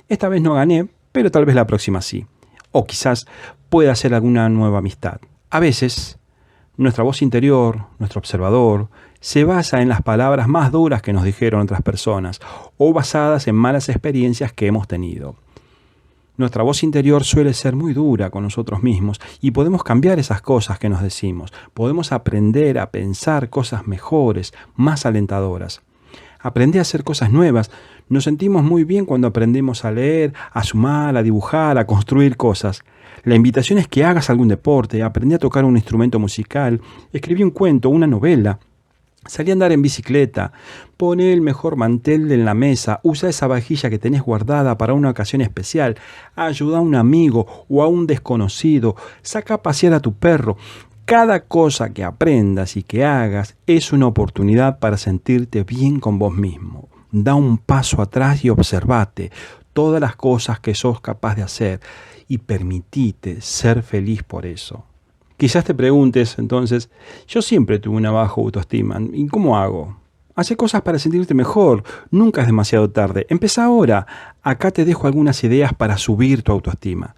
Esta 0.10 0.30
vez 0.30 0.42
no 0.42 0.56
gané, 0.56 0.88
pero 1.12 1.30
tal 1.30 1.46
vez 1.46 1.56
la 1.56 1.68
próxima 1.68 2.02
sí 2.02 2.26
o 2.72 2.86
quizás 2.86 3.28
pueda 3.69 3.91
hacer 3.91 4.13
alguna 4.13 4.50
nueva 4.50 4.79
amistad. 4.79 5.19
A 5.50 5.59
veces, 5.59 6.17
nuestra 6.77 7.03
voz 7.03 7.21
interior, 7.21 7.86
nuestro 8.00 8.19
observador, 8.19 8.89
se 9.19 9.43
basa 9.43 9.81
en 9.81 9.89
las 9.89 10.01
palabras 10.01 10.47
más 10.47 10.71
duras 10.71 11.01
que 11.01 11.13
nos 11.13 11.24
dijeron 11.24 11.62
otras 11.62 11.81
personas 11.81 12.39
o 12.77 12.93
basadas 12.93 13.47
en 13.47 13.55
malas 13.55 13.89
experiencias 13.89 14.53
que 14.53 14.67
hemos 14.67 14.88
tenido. 14.88 15.36
Nuestra 16.38 16.62
voz 16.62 16.83
interior 16.83 17.24
suele 17.24 17.55
ser 17.55 17.75
muy 17.75 17.93
dura 17.93 18.29
con 18.29 18.43
nosotros 18.43 18.83
mismos 18.83 19.19
y 19.41 19.51
podemos 19.51 19.83
cambiar 19.83 20.19
esas 20.19 20.41
cosas 20.41 20.77
que 20.77 20.88
nos 20.88 21.01
decimos. 21.01 21.51
Podemos 21.74 22.12
aprender 22.12 22.77
a 22.77 22.91
pensar 22.91 23.50
cosas 23.50 23.88
mejores, 23.88 24.53
más 24.75 25.07
alentadoras. 25.07 25.81
Aprende 26.39 26.77
a 26.77 26.83
hacer 26.83 27.03
cosas 27.03 27.31
nuevas 27.31 27.71
nos 28.09 28.24
sentimos 28.24 28.63
muy 28.63 28.86
bien 28.86 29.05
cuando 29.05 29.27
aprendemos 29.27 29.83
a 29.83 29.91
leer, 29.91 30.33
a 30.53 30.63
sumar, 30.63 31.17
a 31.17 31.24
dibujar, 31.24 31.77
a 31.77 31.86
construir 31.86 32.38
cosas. 32.38 32.83
La 33.24 33.36
invitación 33.36 33.79
es 33.79 33.88
que 33.88 34.03
hagas 34.03 34.29
algún 34.29 34.47
deporte, 34.47 35.03
aprendí 35.03 35.36
a 35.36 35.39
tocar 35.39 35.65
un 35.65 35.75
instrumento 35.75 36.19
musical, 36.19 36.81
escribí 37.12 37.43
un 37.43 37.51
cuento, 37.51 37.89
una 37.89 38.07
novela. 38.07 38.59
Salí 39.25 39.50
a 39.50 39.53
andar 39.53 39.74
en 39.74 39.81
bicicleta, 39.81 40.53
pone 40.95 41.33
el 41.33 41.41
mejor 41.41 41.75
mantel 41.75 42.31
en 42.31 42.45
la 42.45 42.53
mesa, 42.53 43.01
usa 43.03 43.29
esa 43.29 43.47
vajilla 43.47 43.89
que 43.89 44.00
tenés 44.00 44.21
guardada 44.21 44.77
para 44.77 44.93
una 44.93 45.09
ocasión 45.09 45.41
especial, 45.41 45.97
ayuda 46.36 46.77
a 46.77 46.81
un 46.81 46.95
amigo 46.95 47.65
o 47.67 47.83
a 47.83 47.88
un 47.88 48.07
desconocido, 48.07 48.95
saca 49.21 49.55
a 49.55 49.62
pasear 49.63 49.93
a 49.93 50.00
tu 50.00 50.13
perro. 50.13 50.55
Cada 51.03 51.41
cosa 51.41 51.93
que 51.93 52.05
aprendas 52.05 52.77
y 52.77 52.83
que 52.83 53.03
hagas 53.03 53.57
es 53.65 53.91
una 53.91 54.07
oportunidad 54.07 54.79
para 54.79 54.97
sentirte 54.97 55.63
bien 55.63 56.00
con 56.00 56.19
vos 56.19 56.33
mismo 56.33 56.88
da 57.12 57.36
un 57.36 57.57
paso 57.57 58.01
atrás 58.01 58.43
y 58.43 58.50
observate 58.50 59.31
todas 59.77 60.01
las 60.01 60.15
cosas 60.15 60.60
que 60.60 60.74
sos 60.74 61.01
capaz 61.01 61.36
de 61.36 61.43
hacer 61.43 61.81
y 62.27 62.39
permitite 62.39 63.41
ser 63.41 63.84
feliz 63.84 64.24
por 64.24 64.48
eso. 64.48 64.84
Quizás 65.38 65.65
te 65.65 65.75
preguntes 65.75 66.39
entonces, 66.39 66.89
yo 67.27 67.43
siempre 67.43 67.77
tuve 67.77 67.96
una 67.96 68.10
baja 68.10 68.41
autoestima, 68.41 69.00
¿y 69.13 69.27
cómo 69.27 69.55
hago? 69.55 69.96
Hace 70.34 70.57
cosas 70.57 70.81
para 70.81 70.98
sentirte 70.98 71.36
mejor, 71.36 71.84
nunca 72.10 72.41
es 72.41 72.48
demasiado 72.48 72.89
tarde. 72.89 73.27
Empieza 73.29 73.65
ahora. 73.65 74.07
Acá 74.41 74.72
te 74.72 74.84
dejo 74.84 75.05
algunas 75.05 75.43
ideas 75.43 75.75
para 75.75 76.00
subir 76.00 76.41
tu 76.41 76.53
autoestima. 76.53 77.15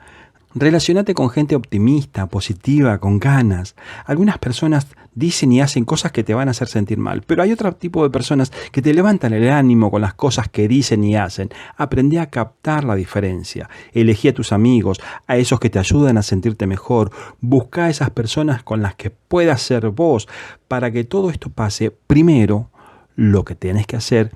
Relacionate 0.56 1.14
con 1.14 1.30
gente 1.30 1.56
optimista, 1.56 2.26
positiva, 2.26 2.98
con 2.98 3.20
ganas. 3.20 3.76
Algunas 4.06 4.40
personas 4.40 4.88
dicen 5.14 5.52
y 5.52 5.62
hacen 5.62 5.86
cosas 5.86 6.12
que 6.12 6.24
te 6.24 6.34
van 6.34 6.48
a 6.48 6.52
hacer 6.52 6.68
sentir 6.68 6.98
mal, 6.98 7.22
pero 7.22 7.44
hay 7.44 7.52
otro 7.52 7.72
tipo 7.76 8.02
de 8.02 8.10
personas 8.10 8.52
que 8.72 8.82
te 8.82 8.96
levantan 8.96 9.34
el 9.34 9.48
ánimo 9.48 9.92
con 9.92 10.02
las 10.02 10.16
cosas 10.16 10.50
que 10.50 10.68
dicen 10.68 11.04
y 11.04 11.16
hacen. 11.16 11.50
Aprende 11.78 12.20
a 12.20 12.32
captar 12.32 12.84
la 12.84 12.96
diferencia. 12.96 13.70
Elegí 13.94 14.28
a 14.28 14.34
tus 14.34 14.52
amigos, 14.52 15.00
a 15.28 15.38
esos 15.38 15.60
que 15.60 15.70
te 15.70 15.78
ayudan 15.78 16.18
a 16.18 16.24
sentirte 16.24 16.66
mejor. 16.66 17.12
Busca 17.42 17.86
a 17.86 17.90
esas 17.92 18.10
personas 18.10 18.64
con 18.64 18.82
las 18.82 18.96
que 18.96 19.12
puedas 19.12 19.62
ser 19.62 19.90
vos. 19.90 20.28
Para 20.68 20.90
que 20.90 21.04
todo 21.04 21.30
esto 21.30 21.52
pase, 21.52 21.92
primero 21.92 22.72
lo 23.16 23.46
que 23.46 23.54
tienes 23.54 23.86
que 23.86 23.98
hacer 23.98 24.32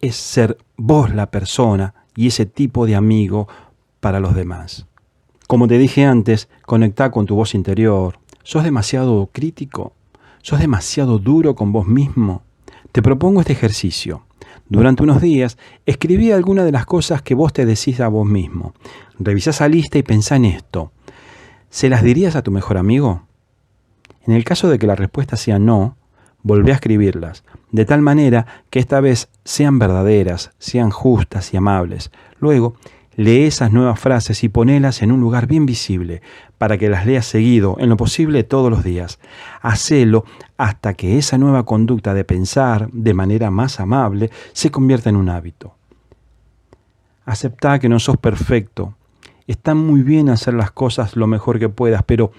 es 0.00 0.14
ser 0.14 0.56
vos 0.76 1.12
la 1.12 1.32
persona 1.32 1.94
y 2.14 2.28
ese 2.28 2.46
tipo 2.46 2.86
de 2.86 2.94
amigo 2.94 3.48
para 3.98 4.20
los 4.20 4.36
demás. 4.36 4.86
Como 5.52 5.68
te 5.68 5.76
dije 5.76 6.06
antes, 6.06 6.48
conecta 6.64 7.10
con 7.10 7.26
tu 7.26 7.36
voz 7.36 7.54
interior. 7.54 8.18
¿Sos 8.42 8.64
demasiado 8.64 9.28
crítico? 9.30 9.92
¿Sos 10.40 10.58
demasiado 10.58 11.18
duro 11.18 11.54
con 11.54 11.72
vos 11.72 11.86
mismo? 11.86 12.40
Te 12.90 13.02
propongo 13.02 13.40
este 13.40 13.52
ejercicio. 13.52 14.24
Durante 14.70 15.02
unos 15.02 15.20
días, 15.20 15.58
escribí 15.84 16.32
algunas 16.32 16.64
de 16.64 16.72
las 16.72 16.86
cosas 16.86 17.20
que 17.20 17.34
vos 17.34 17.52
te 17.52 17.66
decís 17.66 18.00
a 18.00 18.08
vos 18.08 18.26
mismo. 18.26 18.72
Revisá 19.18 19.50
esa 19.50 19.68
lista 19.68 19.98
y 19.98 20.02
pensá 20.02 20.36
en 20.36 20.46
esto. 20.46 20.90
¿Se 21.68 21.90
las 21.90 22.02
dirías 22.02 22.34
a 22.34 22.42
tu 22.42 22.50
mejor 22.50 22.78
amigo? 22.78 23.24
En 24.26 24.32
el 24.32 24.44
caso 24.44 24.70
de 24.70 24.78
que 24.78 24.86
la 24.86 24.94
respuesta 24.94 25.36
sea 25.36 25.58
no, 25.58 25.98
volvé 26.42 26.72
a 26.72 26.76
escribirlas, 26.76 27.44
de 27.72 27.84
tal 27.84 28.00
manera 28.00 28.46
que 28.70 28.78
esta 28.78 29.02
vez 29.02 29.28
sean 29.44 29.78
verdaderas, 29.78 30.52
sean 30.58 30.88
justas 30.88 31.52
y 31.52 31.58
amables. 31.58 32.10
Luego, 32.40 32.76
lee 33.16 33.44
esas 33.44 33.72
nuevas 33.72 33.98
frases 33.98 34.44
y 34.44 34.48
ponelas 34.48 35.02
en 35.02 35.12
un 35.12 35.20
lugar 35.20 35.46
bien 35.46 35.66
visible, 35.66 36.22
para 36.58 36.78
que 36.78 36.88
las 36.88 37.06
leas 37.06 37.26
seguido, 37.26 37.76
en 37.78 37.88
lo 37.88 37.96
posible 37.96 38.44
todos 38.44 38.70
los 38.70 38.84
días. 38.84 39.18
Hacelo 39.60 40.24
hasta 40.56 40.94
que 40.94 41.18
esa 41.18 41.38
nueva 41.38 41.64
conducta 41.64 42.14
de 42.14 42.24
pensar 42.24 42.88
de 42.92 43.14
manera 43.14 43.50
más 43.50 43.80
amable 43.80 44.30
se 44.52 44.70
convierta 44.70 45.10
en 45.10 45.16
un 45.16 45.28
hábito. 45.28 45.74
Acepta 47.24 47.78
que 47.78 47.88
no 47.88 47.98
sos 47.98 48.16
perfecto. 48.16 48.94
Está 49.46 49.74
muy 49.74 50.02
bien 50.02 50.28
hacer 50.28 50.54
las 50.54 50.70
cosas 50.70 51.16
lo 51.16 51.26
mejor 51.26 51.58
que 51.58 51.68
puedas, 51.68 52.02
pero 52.04 52.32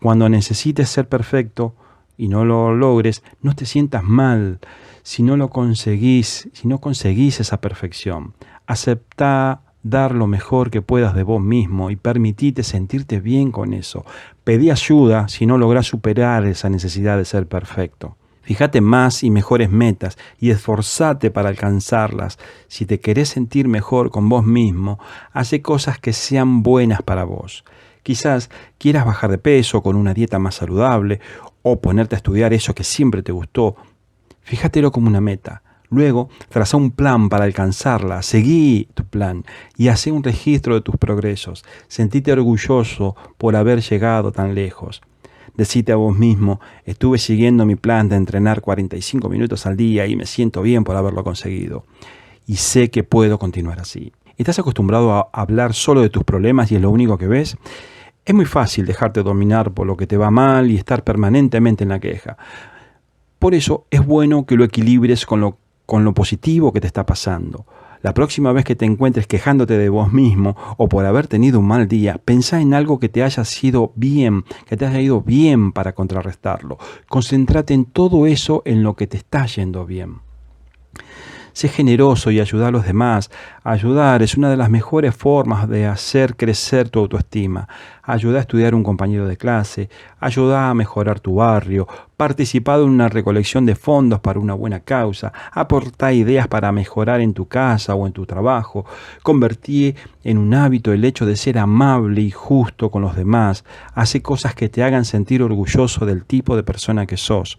cuando 0.00 0.28
necesites 0.28 0.88
ser 0.88 1.08
perfecto 1.08 1.74
y 2.16 2.28
no 2.28 2.44
lo 2.44 2.74
logres, 2.74 3.22
no 3.40 3.54
te 3.54 3.66
sientas 3.66 4.02
mal 4.02 4.60
si 5.02 5.22
no 5.22 5.36
lo 5.36 5.48
conseguís, 5.48 6.48
si 6.52 6.68
no 6.68 6.80
conseguís 6.80 7.40
esa 7.40 7.60
perfección. 7.60 8.34
Acepta 8.66 9.62
dar 9.82 10.14
lo 10.14 10.26
mejor 10.26 10.70
que 10.70 10.82
puedas 10.82 11.14
de 11.14 11.22
vos 11.22 11.42
mismo 11.42 11.90
y 11.90 11.96
permitite 11.96 12.62
sentirte 12.62 13.20
bien 13.20 13.50
con 13.50 13.72
eso. 13.72 14.04
Pedí 14.44 14.70
ayuda 14.70 15.28
si 15.28 15.46
no 15.46 15.58
lográs 15.58 15.86
superar 15.86 16.44
esa 16.46 16.68
necesidad 16.68 17.16
de 17.16 17.24
ser 17.24 17.46
perfecto. 17.46 18.16
Fíjate 18.42 18.80
más 18.80 19.22
y 19.22 19.30
mejores 19.30 19.70
metas 19.70 20.18
y 20.40 20.50
esforzate 20.50 21.30
para 21.30 21.50
alcanzarlas. 21.50 22.38
Si 22.68 22.84
te 22.84 22.98
querés 22.98 23.28
sentir 23.28 23.68
mejor 23.68 24.10
con 24.10 24.28
vos 24.28 24.44
mismo, 24.44 24.98
hace 25.32 25.62
cosas 25.62 25.98
que 25.98 26.12
sean 26.12 26.62
buenas 26.62 27.02
para 27.02 27.24
vos. 27.24 27.64
Quizás 28.02 28.50
quieras 28.78 29.04
bajar 29.04 29.30
de 29.30 29.38
peso 29.38 29.82
con 29.82 29.94
una 29.94 30.14
dieta 30.14 30.38
más 30.38 30.56
saludable 30.56 31.20
o 31.62 31.80
ponerte 31.80 32.16
a 32.16 32.18
estudiar 32.18 32.52
eso 32.52 32.74
que 32.74 32.82
siempre 32.82 33.22
te 33.22 33.32
gustó. 33.32 33.76
Fíjatelo 34.40 34.90
como 34.90 35.08
una 35.08 35.20
meta. 35.20 35.62
Luego, 35.90 36.28
traza 36.48 36.76
un 36.76 36.92
plan 36.92 37.28
para 37.28 37.44
alcanzarla, 37.44 38.22
seguí 38.22 38.88
tu 38.94 39.04
plan 39.04 39.44
y 39.76 39.88
hace 39.88 40.12
un 40.12 40.22
registro 40.22 40.74
de 40.74 40.80
tus 40.82 40.96
progresos. 40.96 41.64
Sentite 41.88 42.32
orgulloso 42.32 43.16
por 43.36 43.56
haber 43.56 43.80
llegado 43.80 44.30
tan 44.30 44.54
lejos. 44.54 45.02
Decite 45.56 45.90
a 45.90 45.96
vos 45.96 46.16
mismo, 46.16 46.60
estuve 46.84 47.18
siguiendo 47.18 47.66
mi 47.66 47.74
plan 47.74 48.08
de 48.08 48.16
entrenar 48.16 48.60
45 48.60 49.28
minutos 49.28 49.66
al 49.66 49.76
día 49.76 50.06
y 50.06 50.14
me 50.14 50.26
siento 50.26 50.62
bien 50.62 50.84
por 50.84 50.94
haberlo 50.94 51.24
conseguido. 51.24 51.84
Y 52.46 52.56
sé 52.56 52.90
que 52.90 53.02
puedo 53.02 53.38
continuar 53.38 53.80
así. 53.80 54.12
¿Estás 54.36 54.58
acostumbrado 54.60 55.12
a 55.12 55.28
hablar 55.32 55.74
solo 55.74 56.02
de 56.02 56.08
tus 56.08 56.24
problemas 56.24 56.70
y 56.70 56.76
es 56.76 56.80
lo 56.80 56.90
único 56.90 57.18
que 57.18 57.26
ves? 57.26 57.56
Es 58.24 58.34
muy 58.34 58.46
fácil 58.46 58.86
dejarte 58.86 59.22
dominar 59.22 59.72
por 59.72 59.86
lo 59.86 59.96
que 59.96 60.06
te 60.06 60.16
va 60.16 60.30
mal 60.30 60.70
y 60.70 60.76
estar 60.76 61.02
permanentemente 61.02 61.82
en 61.82 61.90
la 61.90 61.98
queja. 61.98 62.36
Por 63.38 63.54
eso 63.54 63.86
es 63.90 64.04
bueno 64.04 64.46
que 64.46 64.56
lo 64.56 64.64
equilibres 64.64 65.26
con 65.26 65.40
lo 65.40 65.58
con 65.90 66.04
lo 66.04 66.14
positivo 66.14 66.72
que 66.72 66.80
te 66.80 66.86
está 66.86 67.04
pasando. 67.04 67.66
La 68.00 68.14
próxima 68.14 68.52
vez 68.52 68.64
que 68.64 68.76
te 68.76 68.84
encuentres 68.84 69.26
quejándote 69.26 69.76
de 69.76 69.88
vos 69.88 70.12
mismo 70.12 70.54
o 70.76 70.88
por 70.88 71.04
haber 71.04 71.26
tenido 71.26 71.58
un 71.58 71.66
mal 71.66 71.88
día, 71.88 72.20
pensá 72.24 72.60
en 72.60 72.74
algo 72.74 73.00
que 73.00 73.08
te 73.08 73.24
haya 73.24 73.44
sido 73.44 73.90
bien, 73.96 74.44
que 74.68 74.76
te 74.76 74.86
haya 74.86 75.00
ido 75.00 75.20
bien 75.20 75.72
para 75.72 75.92
contrarrestarlo. 75.92 76.78
Concéntrate 77.08 77.74
en 77.74 77.86
todo 77.86 78.26
eso 78.26 78.62
en 78.66 78.84
lo 78.84 78.94
que 78.94 79.08
te 79.08 79.16
está 79.16 79.46
yendo 79.46 79.84
bien. 79.84 80.29
Sé 81.52 81.68
generoso 81.68 82.30
y 82.30 82.40
ayuda 82.40 82.68
a 82.68 82.70
los 82.70 82.84
demás. 82.84 83.30
Ayudar 83.64 84.22
es 84.22 84.36
una 84.36 84.50
de 84.50 84.56
las 84.56 84.70
mejores 84.70 85.14
formas 85.14 85.68
de 85.68 85.86
hacer 85.86 86.36
crecer 86.36 86.88
tu 86.88 87.00
autoestima. 87.00 87.68
Ayuda 88.02 88.38
a 88.38 88.40
estudiar 88.42 88.74
un 88.74 88.82
compañero 88.82 89.26
de 89.26 89.36
clase, 89.36 89.88
ayuda 90.18 90.70
a 90.70 90.74
mejorar 90.74 91.20
tu 91.20 91.36
barrio, 91.36 91.86
participar 92.16 92.80
en 92.80 92.88
una 92.88 93.08
recolección 93.08 93.66
de 93.66 93.76
fondos 93.76 94.20
para 94.20 94.40
una 94.40 94.54
buena 94.54 94.80
causa, 94.80 95.32
aportar 95.52 96.14
ideas 96.14 96.48
para 96.48 96.72
mejorar 96.72 97.20
en 97.20 97.34
tu 97.34 97.46
casa 97.46 97.94
o 97.94 98.06
en 98.06 98.12
tu 98.12 98.26
trabajo, 98.26 98.84
convertir 99.22 99.96
en 100.24 100.38
un 100.38 100.52
hábito 100.54 100.92
el 100.92 101.04
hecho 101.04 101.24
de 101.24 101.36
ser 101.36 101.58
amable 101.58 102.20
y 102.20 102.30
justo 102.30 102.90
con 102.90 103.02
los 103.02 103.16
demás, 103.16 103.64
hace 103.94 104.22
cosas 104.22 104.54
que 104.54 104.68
te 104.68 104.82
hagan 104.82 105.04
sentir 105.04 105.42
orgulloso 105.42 106.04
del 106.04 106.24
tipo 106.24 106.56
de 106.56 106.62
persona 106.62 107.06
que 107.06 107.16
sos 107.16 107.58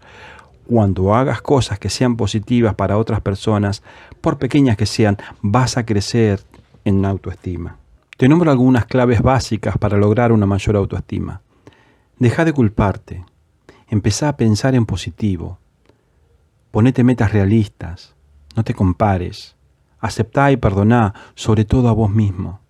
cuando 0.66 1.14
hagas 1.14 1.42
cosas 1.42 1.78
que 1.78 1.90
sean 1.90 2.16
positivas 2.16 2.74
para 2.74 2.98
otras 2.98 3.20
personas, 3.20 3.82
por 4.20 4.38
pequeñas 4.38 4.76
que 4.76 4.86
sean, 4.86 5.18
vas 5.40 5.76
a 5.76 5.84
crecer 5.84 6.40
en 6.84 7.04
autoestima. 7.04 7.76
Te 8.16 8.28
nombro 8.28 8.50
algunas 8.50 8.86
claves 8.86 9.22
básicas 9.22 9.76
para 9.78 9.96
lograr 9.96 10.32
una 10.32 10.46
mayor 10.46 10.76
autoestima. 10.76 11.42
Deja 12.18 12.44
de 12.44 12.52
culparte. 12.52 13.24
Empezá 13.88 14.28
a 14.28 14.36
pensar 14.36 14.74
en 14.74 14.86
positivo. 14.86 15.58
Ponete 16.70 17.04
metas 17.04 17.32
realistas. 17.32 18.14
No 18.54 18.64
te 18.64 18.74
compares. 18.74 19.56
Aceptá 19.98 20.52
y 20.52 20.56
perdoná, 20.56 21.14
sobre 21.34 21.64
todo 21.64 21.88
a 21.88 21.92
vos 21.92 22.10
mismo. 22.10 22.60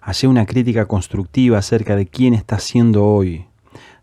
Hacé 0.00 0.26
una 0.26 0.46
crítica 0.46 0.86
constructiva 0.86 1.58
acerca 1.58 1.94
de 1.94 2.06
quién 2.06 2.34
estás 2.34 2.64
siendo 2.64 3.04
hoy. 3.04 3.46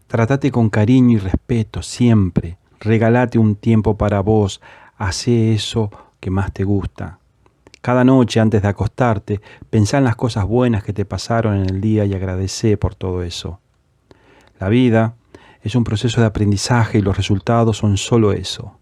Tratate 0.07 0.51
con 0.51 0.69
cariño 0.69 1.17
y 1.17 1.19
respeto 1.19 1.81
siempre 1.81 2.57
Regálate 2.79 3.39
un 3.39 3.55
tiempo 3.55 3.97
para 3.97 4.21
vos, 4.21 4.61
hace 4.97 5.53
eso 5.53 5.91
que 6.19 6.29
más 6.29 6.53
te 6.53 6.63
gusta. 6.63 7.19
Cada 7.81 8.03
noche 8.03 8.39
antes 8.39 8.61
de 8.61 8.67
acostarte, 8.67 9.41
pensá 9.69 9.97
en 9.97 10.03
las 10.03 10.15
cosas 10.15 10.45
buenas 10.45 10.83
que 10.83 10.93
te 10.93 11.05
pasaron 11.05 11.55
en 11.55 11.69
el 11.69 11.81
día 11.81 12.05
y 12.05 12.13
agradecé 12.13 12.77
por 12.77 12.95
todo 12.95 13.23
eso. 13.23 13.59
La 14.59 14.69
vida 14.69 15.15
es 15.61 15.75
un 15.75 15.83
proceso 15.83 16.21
de 16.21 16.27
aprendizaje 16.27 16.97
y 16.97 17.01
los 17.01 17.15
resultados 17.15 17.77
son 17.77 17.97
solo 17.97 18.31
eso, 18.33 18.77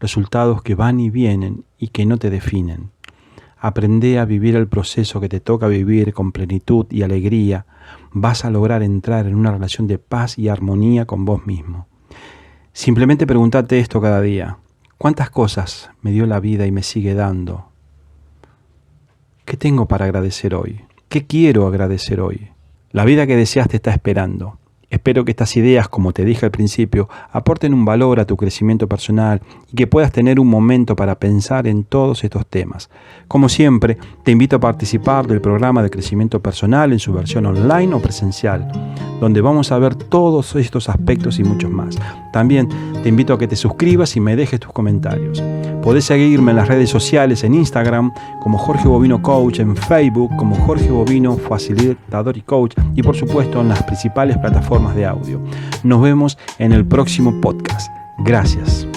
resultados 0.00 0.62
que 0.62 0.74
van 0.74 1.00
y 1.00 1.10
vienen 1.10 1.64
y 1.78 1.88
que 1.88 2.06
no 2.06 2.16
te 2.18 2.30
definen. 2.30 2.90
Aprende 3.58 4.18
a 4.18 4.24
vivir 4.24 4.56
el 4.56 4.68
proceso 4.68 5.20
que 5.20 5.28
te 5.28 5.40
toca 5.40 5.66
vivir 5.66 6.14
con 6.14 6.32
plenitud 6.32 6.86
y 6.90 7.02
alegría, 7.02 7.66
vas 8.10 8.44
a 8.44 8.50
lograr 8.50 8.82
entrar 8.82 9.26
en 9.26 9.34
una 9.34 9.52
relación 9.52 9.86
de 9.86 9.98
paz 9.98 10.38
y 10.38 10.48
armonía 10.48 11.04
con 11.04 11.24
vos 11.24 11.46
mismo. 11.46 11.89
Simplemente 12.80 13.26
pregúntate 13.26 13.78
esto 13.78 14.00
cada 14.00 14.22
día. 14.22 14.56
¿Cuántas 14.96 15.28
cosas 15.28 15.90
me 16.00 16.12
dio 16.12 16.24
la 16.24 16.40
vida 16.40 16.64
y 16.64 16.72
me 16.72 16.82
sigue 16.82 17.12
dando? 17.12 17.68
¿Qué 19.44 19.58
tengo 19.58 19.84
para 19.84 20.06
agradecer 20.06 20.54
hoy? 20.54 20.80
¿Qué 21.10 21.26
quiero 21.26 21.66
agradecer 21.66 22.22
hoy? 22.22 22.52
La 22.90 23.04
vida 23.04 23.26
que 23.26 23.36
deseaste 23.36 23.76
está 23.76 23.90
esperando. 23.90 24.59
Espero 24.90 25.24
que 25.24 25.30
estas 25.30 25.56
ideas, 25.56 25.88
como 25.88 26.12
te 26.12 26.24
dije 26.24 26.44
al 26.44 26.50
principio, 26.50 27.08
aporten 27.30 27.72
un 27.72 27.84
valor 27.84 28.18
a 28.18 28.26
tu 28.26 28.36
crecimiento 28.36 28.88
personal 28.88 29.40
y 29.72 29.76
que 29.76 29.86
puedas 29.86 30.10
tener 30.10 30.40
un 30.40 30.48
momento 30.48 30.96
para 30.96 31.14
pensar 31.14 31.68
en 31.68 31.84
todos 31.84 32.24
estos 32.24 32.44
temas. 32.44 32.90
Como 33.28 33.48
siempre, 33.48 33.98
te 34.24 34.32
invito 34.32 34.56
a 34.56 34.60
participar 34.60 35.28
del 35.28 35.40
programa 35.40 35.84
de 35.84 35.90
crecimiento 35.90 36.40
personal 36.40 36.92
en 36.92 36.98
su 36.98 37.12
versión 37.12 37.46
online 37.46 37.94
o 37.94 38.02
presencial, 38.02 38.68
donde 39.20 39.40
vamos 39.40 39.70
a 39.70 39.78
ver 39.78 39.94
todos 39.94 40.56
estos 40.56 40.88
aspectos 40.88 41.38
y 41.38 41.44
muchos 41.44 41.70
más. 41.70 41.96
También 42.32 42.68
te 43.02 43.08
invito 43.08 43.32
a 43.32 43.38
que 43.38 43.46
te 43.46 43.54
suscribas 43.56 44.16
y 44.16 44.20
me 44.20 44.34
dejes 44.34 44.58
tus 44.58 44.72
comentarios. 44.72 45.40
Podés 45.82 46.04
seguirme 46.04 46.50
en 46.50 46.56
las 46.56 46.68
redes 46.68 46.90
sociales, 46.90 47.42
en 47.44 47.54
Instagram 47.54 48.12
como 48.42 48.58
Jorge 48.58 48.88
Bobino 48.88 49.22
Coach, 49.22 49.60
en 49.60 49.76
Facebook 49.76 50.30
como 50.36 50.54
Jorge 50.54 50.90
Bobino 50.90 51.36
Facilitador 51.36 52.36
y 52.36 52.42
Coach 52.42 52.74
y 52.94 53.02
por 53.02 53.16
supuesto 53.16 53.60
en 53.60 53.68
las 53.68 53.82
principales 53.84 54.36
de 54.88 55.06
audio. 55.06 55.40
Nos 55.82 56.02
vemos 56.02 56.38
en 56.58 56.72
el 56.72 56.86
próximo 56.86 57.40
podcast. 57.40 57.90
Gracias. 58.18 58.89